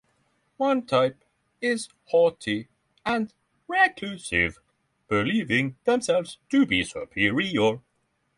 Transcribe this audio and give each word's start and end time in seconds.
One 0.57 0.87
type 0.87 1.23
is 1.61 1.87
haughty 2.05 2.69
and 3.05 3.31
reclusive, 3.67 4.57
believing 5.07 5.75
themselves 5.85 6.39
to 6.49 6.65
be 6.65 6.83
superior. 6.83 7.81